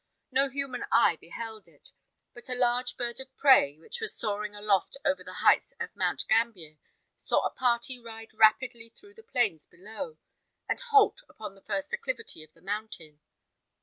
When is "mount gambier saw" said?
5.95-7.45